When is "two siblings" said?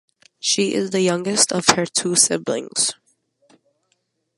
1.85-2.95